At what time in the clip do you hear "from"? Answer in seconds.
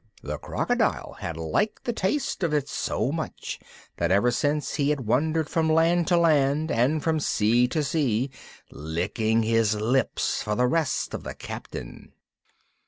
5.47-5.71, 7.03-7.19